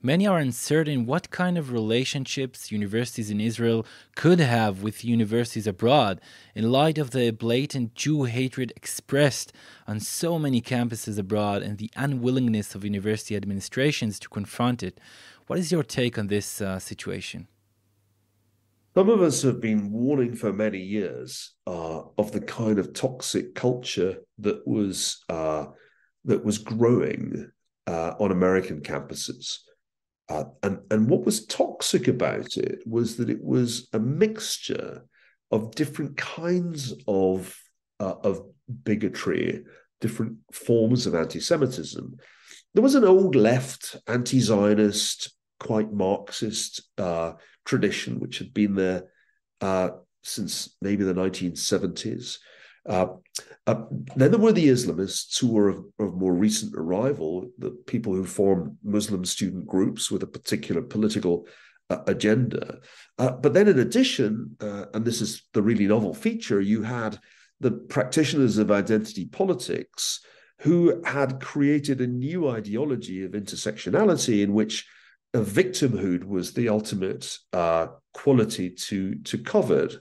[0.03, 3.85] Many are uncertain what kind of relationships universities in Israel
[4.17, 6.23] could have with universities abroad
[6.55, 9.53] in light of the blatant Jew hatred expressed
[9.87, 14.99] on so many campuses abroad and the unwillingness of university administrations to confront it.
[15.49, 17.49] What is your take on this uh, situation?
[18.95, 23.55] Some of us have been warning for many years uh, of the kind of toxic
[23.55, 25.67] culture that was uh,
[26.25, 27.51] that was growing
[27.87, 29.59] uh, on American campuses.
[30.29, 35.03] Uh, and, and what was toxic about it was that it was a mixture
[35.51, 37.57] of different kinds of,
[37.99, 38.43] uh, of
[38.85, 39.65] bigotry,
[40.01, 42.17] different forms of anti Semitism.
[42.75, 47.33] There was an old left, anti Zionist, quite Marxist uh,
[47.65, 49.05] tradition, which had been there
[49.61, 49.91] uh,
[50.23, 52.39] since maybe the 1970s.
[52.89, 53.07] Uh,
[53.67, 53.85] uh,
[54.17, 58.25] then there were the Islamists who were of, of, more recent arrival, the people who
[58.25, 61.47] formed Muslim student groups with a particular political
[61.91, 62.79] uh, agenda.
[63.19, 67.19] Uh, but then, in addition, uh, and this is the really novel feature, you had
[67.61, 70.21] the practitioners of identity politics
[70.61, 74.87] who had created a new ideology of intersectionality in which
[75.35, 79.95] victimhood was the ultimate uh, quality to to covet.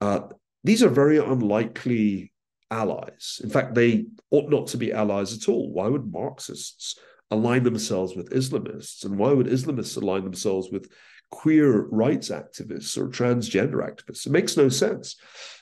[0.00, 0.20] Uh,
[0.68, 2.32] these are very unlikely
[2.70, 3.40] allies.
[3.42, 5.72] In fact, they ought not to be allies at all.
[5.72, 6.98] Why would Marxists
[7.30, 9.04] align themselves with Islamists?
[9.04, 10.90] And why would Islamists align themselves with
[11.30, 14.26] queer rights activists or transgender activists?
[14.26, 15.16] It makes no sense.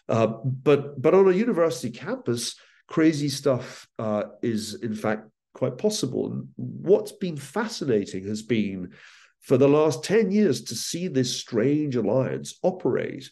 [0.09, 2.57] Uh, but but on a university campus,
[2.89, 6.33] crazy stuff uh, is in fact quite possible.
[6.33, 8.93] And what's been fascinating has been
[9.41, 13.31] for the last 10 years to see this strange alliance operate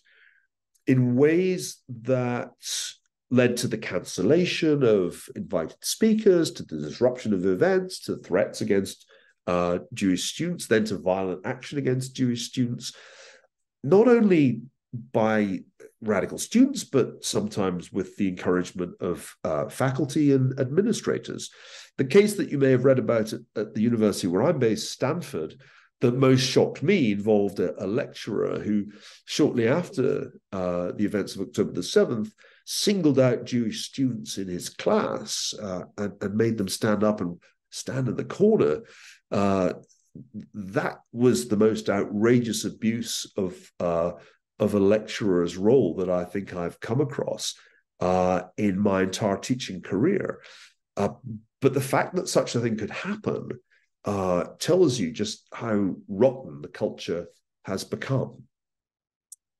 [0.86, 2.52] in ways that
[3.30, 9.06] led to the cancellation of invited speakers, to the disruption of events, to threats against
[9.46, 12.94] uh, Jewish students, then to violent action against Jewish students,
[13.82, 14.62] not only
[15.12, 15.60] by
[16.00, 21.50] radical students, but sometimes with the encouragement of uh, faculty and administrators.
[21.96, 24.92] The case that you may have read about at, at, the university where I'm based,
[24.92, 25.56] Stanford,
[26.04, 28.84] that most shocked me involved a, a lecturer who,
[29.24, 32.30] shortly after uh, the events of October the 7th,
[32.66, 37.40] singled out Jewish students in his class uh, and, and, made them stand up and
[37.70, 38.82] stand in the corner.
[39.30, 39.72] Uh,
[40.52, 44.12] that was the most outrageous abuse of uh,
[44.58, 47.54] of a lecturer's role that I think I've come across
[48.00, 50.40] uh, in my entire teaching career.
[50.98, 51.14] Uh,
[51.62, 53.48] but the fact that such a thing could happen
[54.04, 57.26] uh, tells you just how rotten the culture
[57.64, 58.42] has become.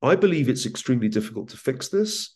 [0.02, 2.34] I believe it's extremely difficult to fix this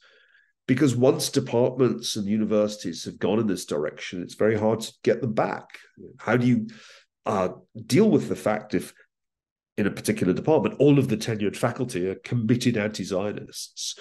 [0.66, 5.20] because once departments and universities have gone in this direction, it's very hard to get
[5.20, 5.78] them back.
[6.18, 6.68] How do you
[7.26, 7.50] uh,
[7.86, 8.94] deal with the fact if
[9.78, 13.96] in a particular department, all of the tenured faculty are committed anti-Zionists.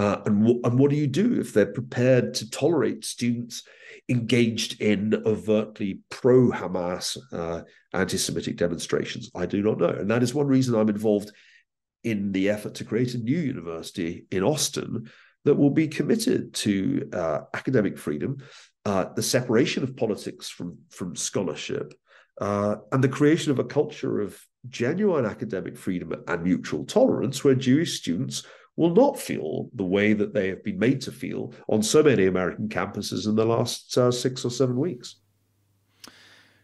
[0.00, 3.64] Uh, and, w- and what do you do if they're prepared to tolerate students
[4.08, 7.60] engaged in overtly pro-Hamas uh,
[7.92, 9.30] anti-Semitic demonstrations?
[9.34, 11.32] I do not know, and that is one reason I'm involved
[12.02, 15.10] in the effort to create a new university in Austin
[15.44, 18.38] that will be committed to uh, academic freedom,
[18.86, 21.92] uh, the separation of politics from from scholarship,
[22.40, 27.54] uh, and the creation of a culture of genuine academic freedom and mutual tolerance where
[27.54, 28.46] Jewish students
[28.80, 32.24] will not feel the way that they have been made to feel on so many
[32.24, 35.16] American campuses in the last uh, six or seven weeks.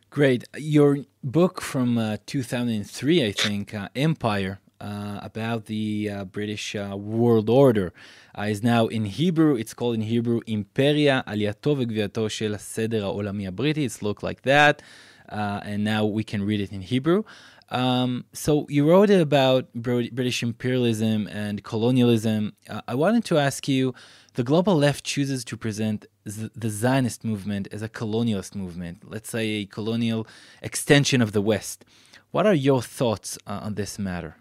[0.08, 0.44] Great.
[0.56, 6.96] Your book from uh, 2003, I think, uh, Empire, uh, about the uh, British uh,
[6.96, 7.92] world order
[8.38, 9.54] uh, is now in Hebrew.
[9.56, 13.84] It's called in Hebrew Imperia Aliato Vegviato Shel Seder HaOlami Briti.
[13.84, 14.82] It's looked like that.
[15.28, 17.24] Uh, and now we can read it in Hebrew.
[17.68, 22.54] Um, so you wrote about British imperialism and colonialism.
[22.68, 23.94] Uh, I wanted to ask you:
[24.34, 29.46] the global left chooses to present the Zionist movement as a colonialist movement, let's say
[29.48, 30.26] a colonial
[30.62, 31.84] extension of the West.
[32.30, 34.36] What are your thoughts uh, on this matter?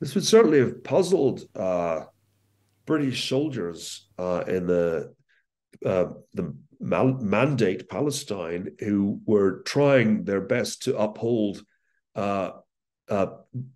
[0.00, 2.04] This would certainly have puzzled uh,
[2.86, 5.14] British soldiers uh, in the
[5.84, 11.62] uh, the mandate Palestine, who were trying their best to uphold
[12.14, 12.50] uh,
[13.08, 13.26] uh,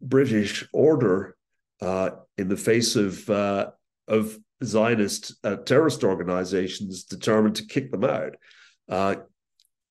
[0.01, 1.37] British order
[1.81, 3.71] uh, in the face of uh,
[4.07, 8.37] of Zionist uh, terrorist organizations determined to kick them out.
[8.89, 9.17] Uh,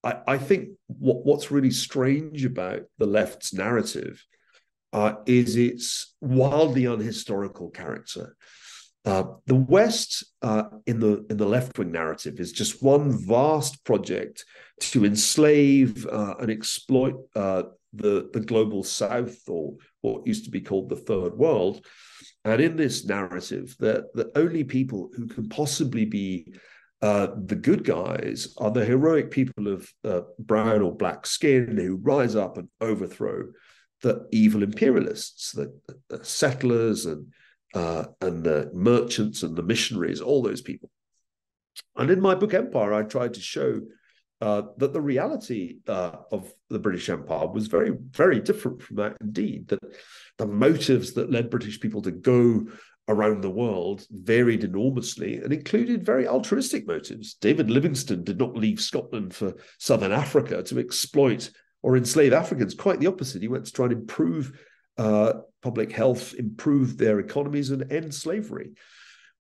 [0.04, 4.24] I, I, think what, what's really strange about the left's narrative
[5.28, 8.36] is its wildly unhistorical character.
[9.06, 10.26] the West
[10.86, 14.44] in the in the left wing narrative is just one vast project
[14.80, 17.16] to enslave and exploit
[17.98, 21.86] the, the global south or what used to be called the third world.
[22.46, 26.54] And in this narrative, that the only people who can possibly be
[27.02, 31.98] uh, the good guys are the heroic people of uh, brown or black skin who
[31.98, 33.44] rise up and overthrow
[34.02, 35.80] the evil imperialists, the,
[36.10, 37.28] the settlers and
[37.74, 40.90] uh, and the merchants and the missionaries, all those people.
[41.96, 43.82] And in my book Empire, I tried to show
[44.42, 49.18] uh, that the reality uh, of the British Empire was very, very different from that
[49.22, 49.68] indeed.
[49.70, 49.80] That
[50.38, 52.68] the motives that led British people to go
[53.10, 57.36] around the world varied enormously and included very altruistic motives.
[57.36, 61.50] David Livingstone did not leave Scotland for Southern Africa to exploit
[61.82, 62.76] or enslave Africans.
[62.76, 63.42] Quite the opposite.
[63.42, 64.60] He went to try and improve
[64.98, 68.72] uh, public health, improve their economies, and end slavery.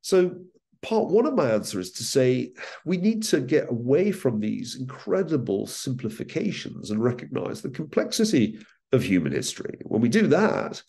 [0.01, 0.37] So
[0.81, 2.51] part one of my answer is to say
[2.85, 8.59] we need to get away from these incredible simplifications and recognize the complexity
[8.91, 9.79] of human history.
[9.83, 10.81] When we do that,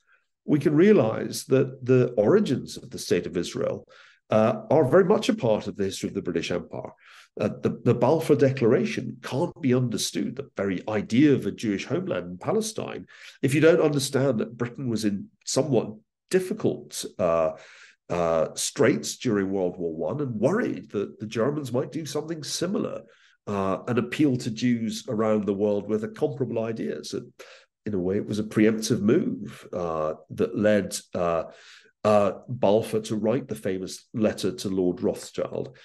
[0.44, 3.86] we can realize that the origins of the state of Israel
[4.30, 6.92] uh, are very much a part of the history of the British Empire.
[7.40, 12.26] Uh, the, the, Balfour Declaration can't be understood, the very idea of a Jewish homeland
[12.26, 13.06] in Palestine,
[13.42, 15.94] if you don't understand that Britain was in somewhat
[16.30, 17.52] difficult uh,
[18.10, 23.02] uh, straits during World War One and worried that the Germans might do something similar
[23.46, 27.14] uh, and appeal to Jews around the world with a comparable ideas.
[27.14, 27.32] And
[27.86, 31.44] in a way, it was a preemptive move uh, that led uh,
[32.04, 35.76] uh, Balfour to write the famous letter to Lord Rothschild.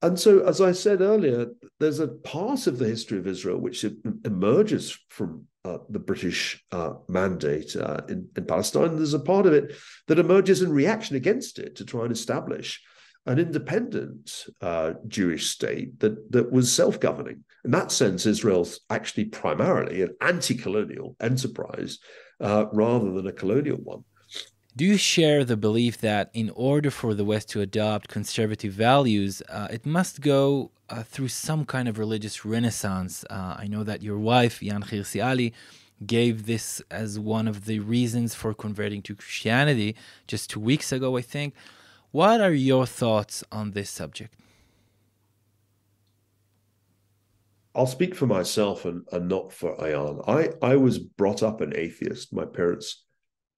[0.00, 1.46] And so, as I said earlier,
[1.78, 3.84] there's a part of the history of Israel which
[4.24, 8.96] emerges from uh, the British uh, mandate uh, in, in, Palestine.
[8.96, 9.74] There's a part of it
[10.08, 12.82] that emerges in reaction against it to try and establish
[13.26, 17.44] an independent uh, Jewish state that, that was self governing.
[17.64, 21.98] In that sense, Israel's actually primarily an anti colonial enterprise
[22.40, 24.02] uh, rather than a colonial one.
[24.74, 29.42] Do you share the belief that in order for the West to adopt conservative values,
[29.50, 33.22] uh, it must go uh, through some kind of religious renaissance?
[33.28, 35.52] Uh, I know that your wife, Ayaan Hirsi Ali,
[36.06, 39.94] gave this as one of the reasons for converting to Christianity
[40.26, 41.54] just two weeks ago, I think.
[42.10, 44.34] What are your thoughts on this subject?
[47.74, 50.26] I'll speak for myself and, and not for Ayaan.
[50.26, 52.32] I, I was brought up an atheist.
[52.32, 53.04] My parents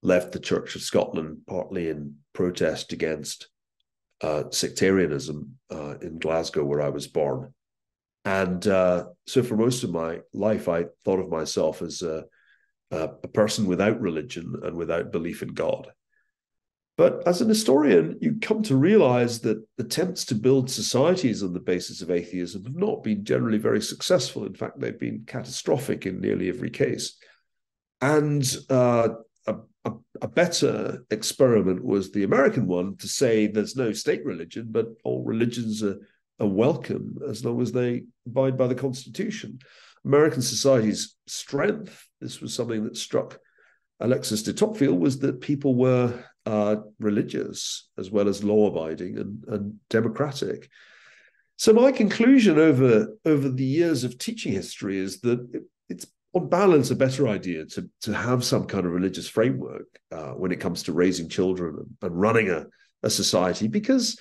[0.04, 3.48] left the Church of Scotland partly in protest against
[4.20, 7.52] uh, sectarianism uh, in Glasgow, where I was born.
[8.24, 12.24] And uh, so, for most of my life, I thought of myself as a,
[12.90, 15.90] a, person without religion and without belief in God.
[16.96, 21.60] But as an historian, you come to realize that attempts to build societies on the
[21.60, 24.46] basis of atheism have not been generally very successful.
[24.46, 27.16] In fact, they've been catastrophic in nearly every case.
[28.00, 29.08] And uh,
[30.20, 35.24] a, better experiment was the American one to say there's no state religion, but all
[35.24, 35.98] religions are,
[36.40, 39.58] are welcome as long as they abide by the Constitution.
[40.04, 43.38] American society's strength, this was something that struck
[44.00, 49.44] Alexis de Tocqueville, was that people were uh, religious as well as law abiding and,
[49.48, 50.68] and democratic.
[51.56, 55.64] So my conclusion over over the years of teaching history is that
[56.34, 60.50] on balance, a better idea to, to have some kind of religious framework uh, when
[60.50, 62.66] it comes to raising children and, running a,
[63.02, 64.18] a society, because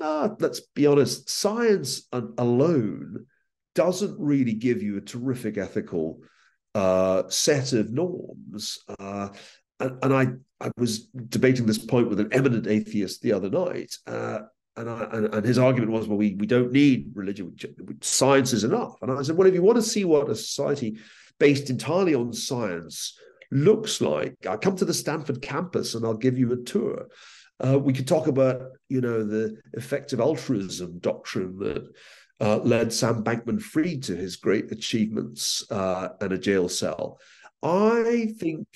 [0.00, 3.26] uh, let's be honest, science alone
[3.74, 6.20] doesn't really give you a terrific ethical
[6.74, 8.78] uh, set of norms.
[8.98, 9.28] Uh,
[9.80, 10.26] and, and, I,
[10.64, 13.94] I was debating this point with an eminent atheist the other night.
[14.06, 14.40] Uh,
[14.76, 17.54] and, I, and, and his argument was, well, we, we don't need religion;
[18.00, 18.94] science is enough.
[19.02, 20.98] And I said, well, if you want to see what a society
[21.38, 23.18] based entirely on science
[23.50, 24.34] looks like.
[24.48, 27.06] I come to the Stanford campus and I'll give you a tour.
[27.64, 31.86] Uh, we could talk about, you know, the effective altruism doctrine that
[32.40, 37.20] uh, led Sam Bankman-Fried to his great achievements uh, and a jail cell.
[37.62, 38.66] I think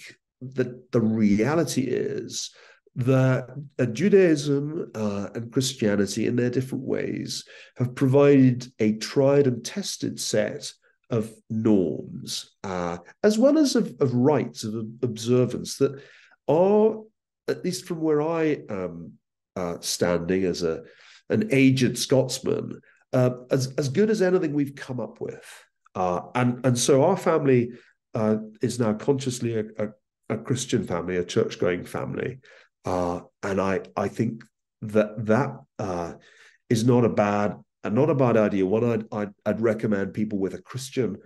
[0.41, 2.55] that the reality is
[2.95, 7.45] that uh, Judaism uh, and Christianity, in their different ways,
[7.77, 10.73] have provided a tried and tested set
[11.11, 16.03] of norms, uh, as well as of, of of observance that
[16.49, 17.01] are,
[17.49, 19.13] at least from where I am
[19.55, 20.83] uh, standing as a
[21.29, 22.81] an aged Scotsman,
[23.13, 25.65] uh, as as good as anything we've come up with.
[25.95, 27.71] Uh, and and so our family
[28.15, 29.89] uh, is now consciously a, a,
[30.31, 32.39] a, Christian family, a church going family,
[32.85, 34.45] uh, and I I think
[34.83, 36.19] that that
[36.69, 37.57] is not a bad
[37.89, 38.67] not a bad idea.
[38.67, 41.17] One I'd, I'd, I'd recommend people with a Christian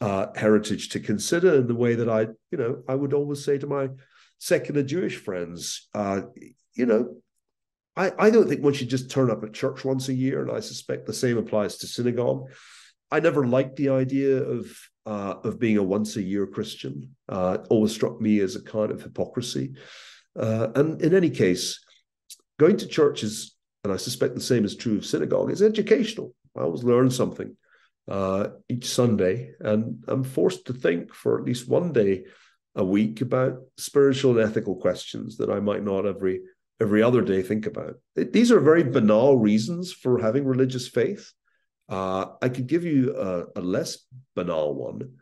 [0.00, 3.58] uh, heritage to consider in the way that I, you know, I would always say
[3.58, 3.88] to my
[4.38, 6.22] secular Jewish friends, uh,
[6.74, 7.16] you know,
[7.96, 10.50] I, I don't think one should just turn up at church once a year, and
[10.50, 12.50] I suspect the same applies to synagogue.
[13.10, 14.70] I never liked the idea of
[15.06, 17.16] uh, of being a once a year Christian.
[17.28, 19.74] Uh, always struck me as a kind of hypocrisy.
[20.38, 21.80] Uh, and in any case,
[22.58, 26.34] going to church is and I suspect the same is true of synagogue, it's educational.
[26.56, 27.56] I always learn something
[28.08, 32.24] uh, each Sunday, and I'm forced to think for at least one day
[32.74, 36.40] a week about spiritual and ethical questions that I might not every
[36.80, 37.96] every other day think about.
[38.16, 41.30] It, these are very banal reasons for having religious faith.
[41.88, 43.98] Uh, I could give you a, a less
[44.34, 45.16] banal one.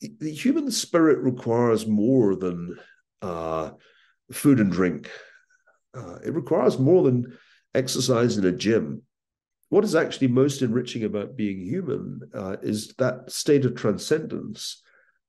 [0.00, 2.78] The human spirit requires more than
[3.20, 3.70] uh,
[4.32, 5.10] food and drink.
[5.94, 7.36] Uh, it requires more than
[7.74, 9.02] exercise in a gym,
[9.68, 14.82] what is actually most enriching about being human uh, is that state of transcendence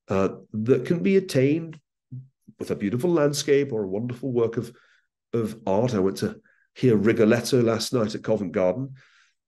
[0.07, 1.79] uh, that can be attained
[2.59, 4.71] with a beautiful landscape or a wonderful work of,
[5.33, 5.93] of art.
[5.93, 6.39] I went to
[6.75, 8.93] hear Rigoletto last night at Covent Garden.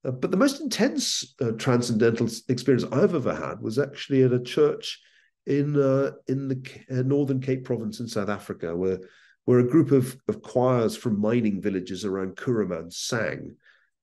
[0.04, 4.39] Uh, but the most intense uh, transcendental experience I've ever had was actually at a
[4.39, 5.00] church
[5.45, 9.00] in uh, in the uh, northern Cape Province in South Africa, where
[9.48, 13.56] where a group of, of choirs from mining villages around Kuruman sang.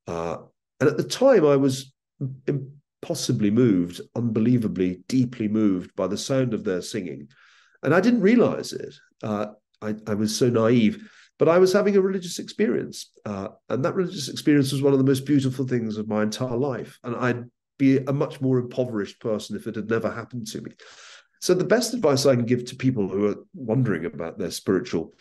[0.07, 0.39] Uh,
[0.81, 1.93] and at the time, I was
[2.47, 7.29] impossibly moved, unbelievably deeply moved by the sound of their singing.
[7.83, 8.95] And I didn't realize it.
[9.23, 9.49] Uh,
[9.83, 11.07] I, I, was so naive,
[11.39, 13.11] but I was having a religious experience.
[13.27, 16.57] Uh, and that religious experience was one of the most beautiful things of my entire
[16.57, 16.99] life.
[17.05, 17.45] And I'd
[17.77, 20.71] be a much more impoverished person if it had never happened to me.
[21.45, 25.13] So the best advice I can give to people who are wondering about their spiritual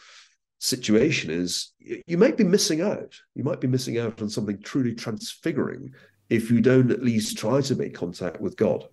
[0.58, 1.74] situation is
[2.08, 3.14] you might be missing out.
[3.36, 5.94] You might be missing out on something truly transfiguring
[6.30, 8.88] if you don't at least try to make contact with God.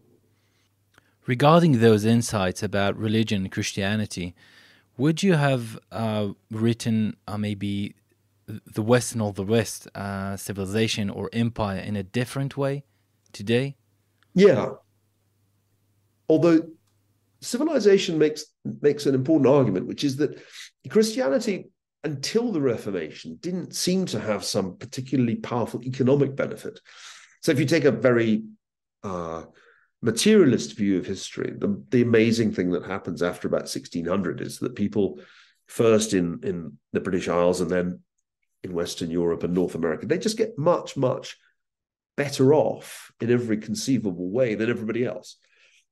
[1.28, 4.34] Regarding those insights about religion and Christianity,
[4.96, 7.94] would you have uh, written uh, maybe
[8.48, 12.82] the Western or the West uh, civilization or empire in a different way
[13.32, 13.76] today?
[14.34, 14.70] Yeah.
[16.28, 16.62] Although
[17.42, 18.44] civilization makes
[18.82, 20.42] makes an important argument, which is that
[20.88, 21.70] Christianity,
[22.04, 26.80] until the Reformation, didn't seem to have some particularly powerful economic benefit.
[27.42, 28.44] So, if you take a very
[29.02, 29.44] uh,
[30.02, 34.74] materialist view of history, the, the amazing thing that happens after about 1600 is that
[34.74, 35.20] people,
[35.66, 38.00] first in, in the British Isles and then
[38.62, 41.36] in Western Europe and North America, they just get much, much
[42.16, 45.36] better off in every conceivable way than everybody else.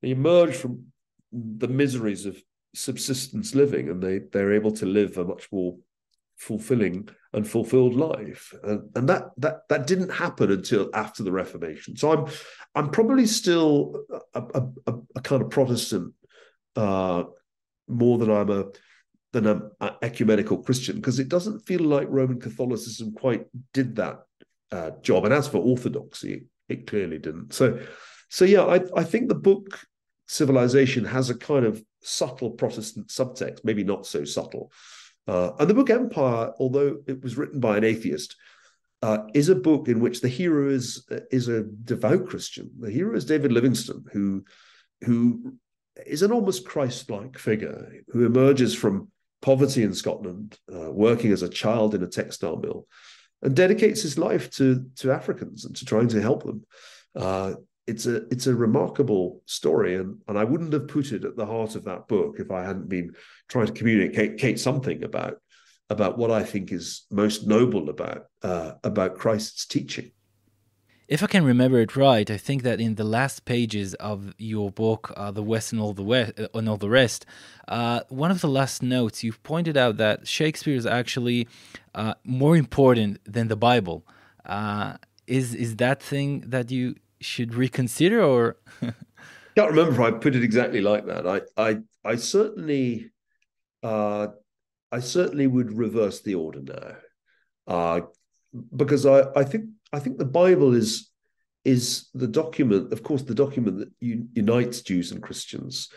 [0.03, 0.87] They emerge from
[1.33, 2.37] the miseries of
[2.75, 5.77] subsistence living and they they're able to live a much more
[6.39, 8.55] fulfilling and fulfilled life.
[8.63, 11.97] And, and that that that didn't happen until after the reformation.
[11.97, 12.33] So i'm
[12.75, 14.05] i'm probably still
[14.35, 16.15] a, a, a kind of protestant
[16.77, 17.25] uh,
[17.89, 18.67] more than i'm a
[19.33, 19.71] than an
[20.01, 24.21] ecumenical christian because it doesn't feel like roman catholicism quite did that
[24.71, 25.25] uh, job.
[25.25, 27.53] And as for orthodoxy it clearly didn't.
[27.53, 27.81] So
[28.31, 29.81] so yeah i i think the book
[30.29, 34.71] civilization has a kind of subtle Protestant subtext, maybe not so subtle.
[35.27, 38.37] Uh, and the book Empire, although it was written by an atheist,
[39.03, 42.71] uh, is a book in which the hero is is a devout Christian.
[42.79, 44.45] The hero is David Livingstone, who
[45.03, 45.55] who
[46.07, 49.11] is an almost Christ-like figure who emerges from
[49.41, 52.87] poverty in Scotland, uh, working as a child in a textile mill,
[53.43, 56.65] and dedicates his life to to Africans and to trying to help them.
[57.15, 57.55] Uh,
[57.89, 61.47] it's a it's a remarkable story, and and I wouldn't have put it at the
[61.47, 63.15] heart of that book if I hadn't been
[63.49, 65.41] trying to communicate something about
[65.91, 70.13] about what I think is most noble about uh, about Christ's teaching.
[71.09, 74.71] If I can remember it right, I think that in the last pages of your
[74.71, 77.25] book, uh, "The West and All the West uh, and All the Rest,"
[77.67, 81.49] uh, one of the last notes you pointed out that Shakespeare is actually
[81.95, 84.07] uh, more important than the Bible.
[84.45, 90.37] Uh, is is that thing that you should reconsider or can't remember if I put
[90.37, 91.27] it exactly like that.
[91.27, 93.11] I I I certainly
[93.83, 94.29] uh
[94.91, 96.97] I certainly would reverse the order now.
[97.67, 98.01] Uh
[98.75, 101.11] because I, I think I think the Bible is
[101.65, 105.91] is the document, of course, the document that unites Jews and Christians.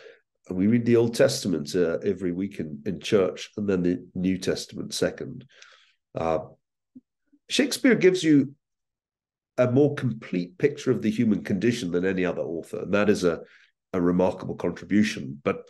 [0.49, 4.05] And we read the Old Testament uh, every week in, in church, and then the
[4.15, 5.45] New Testament second.
[6.13, 6.39] Uh,
[7.49, 8.53] Shakespeare gives you
[9.61, 13.23] a more complete picture of the human condition than any other author, and that is
[13.23, 13.41] a,
[13.93, 15.39] a remarkable contribution.
[15.43, 15.69] But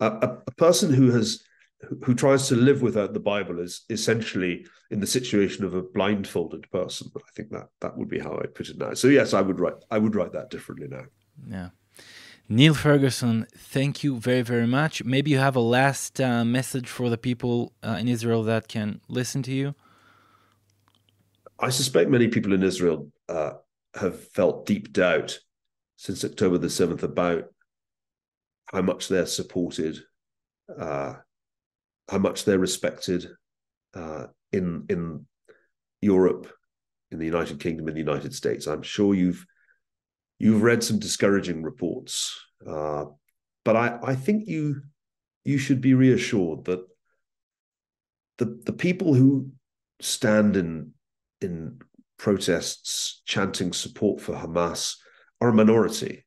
[0.00, 0.06] a,
[0.46, 1.42] a person who has
[2.04, 6.68] who tries to live without the Bible is essentially in the situation of a blindfolded
[6.70, 7.10] person.
[7.14, 8.94] I think that that would be how I put it now.
[8.94, 11.04] So yes, I would write I would write that differently now.
[11.46, 11.68] Yeah.
[12.48, 15.02] Niall Ferguson, thank you very, very much.
[15.02, 19.00] Maybe you have a last uh, message for the people uh, in Israel that can
[19.08, 19.74] listen to you.
[21.58, 23.52] I suspect many people in Israel uh,
[23.94, 25.38] have felt deep doubt
[25.96, 27.44] since October the 7th about
[28.66, 29.98] how much they're supported,
[30.78, 31.14] uh,
[32.08, 33.28] how much they're respected
[33.94, 35.26] uh, in in
[36.02, 36.52] Europe,
[37.10, 38.66] in the United Kingdom, in the United States.
[38.66, 39.44] I'm sure you've
[40.38, 43.06] you've read some discouraging reports, uh,
[43.64, 44.82] but I, I think you
[45.44, 46.84] you should be reassured that
[48.38, 49.50] the the people who
[50.00, 50.92] stand in
[51.40, 51.78] in
[52.18, 54.96] protests chanting support for Hamas
[55.40, 56.24] are a minority.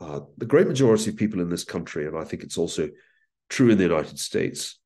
[0.00, 2.88] Uh, the great majority of people in this country, and I think it's also
[3.48, 4.78] true in the United States,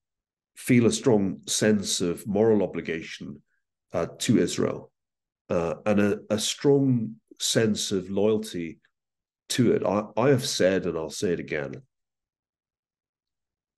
[0.57, 3.43] feel a strong sense of moral obligation
[3.93, 4.91] uh, to Israel
[5.51, 8.81] uh, and a, a, strong sense of loyalty
[9.51, 9.85] to it.
[9.85, 11.83] I, I have said, and I'll say it again,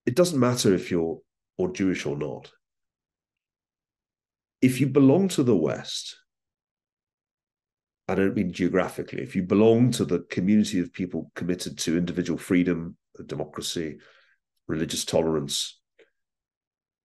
[0.07, 1.21] it doesn't matter if you're
[1.59, 2.51] or Jewish or not
[4.61, 6.17] if you belong to the West,
[8.09, 12.39] I don't mean geographically, if you belong to the community of people committed to individual
[12.39, 12.97] freedom,
[13.27, 13.99] democracy,
[14.67, 15.79] religious tolerance,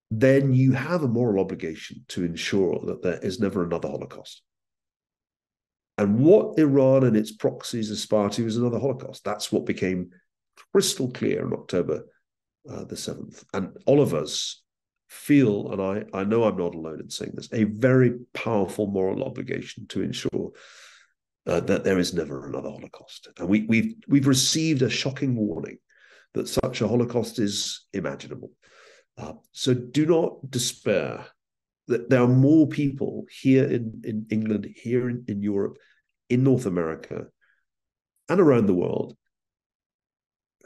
[0.09, 4.43] then you have a moral obligation to ensure that there is never another Holocaust.
[5.97, 9.23] And what Iran and its proxies aspire to is another Holocaust.
[9.23, 10.11] That's what became
[10.71, 12.03] crystal clear on October
[12.69, 13.43] uh, the 7th.
[13.53, 14.61] And all of us
[15.09, 19.23] feel, and I, I know I'm not alone in saying this, a very powerful moral
[19.23, 20.51] obligation to ensure
[21.45, 23.27] uh, that there is never another Holocaust.
[23.37, 25.77] And we, we've we've received a shocking warning
[26.33, 28.51] that such a Holocaust is imaginable.
[29.17, 31.25] Uh, so do not despair
[31.87, 35.77] that there are more people here in, in England, here in, in Europe,
[36.29, 37.25] in North America,
[38.29, 39.15] and around the world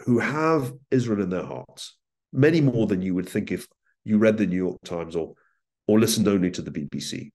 [0.06, 1.98] who have Israel in their hearts,
[2.32, 3.68] many more than you would think if
[4.04, 5.34] you read the New York Times or
[5.88, 7.32] or listened only to the BBC.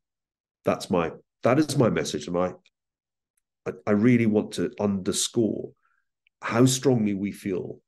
[0.65, 1.11] That's my
[1.43, 2.53] that is my message, and I
[3.87, 5.71] I really want to underscore
[6.41, 7.81] how strongly we feel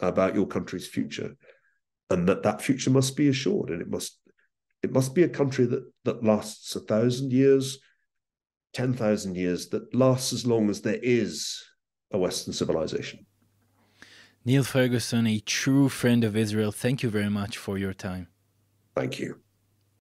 [0.00, 1.36] about your country's future,
[2.10, 4.18] and that that future must be assured, and it must
[4.82, 7.78] it must be a country that that lasts a thousand years,
[8.72, 11.62] ten thousand years, that lasts as long as there is
[12.10, 13.26] a Western civilization.
[14.44, 18.28] Niall Ferguson, a true friend of Israel, thank you very much for your time.
[18.94, 19.40] Thank you.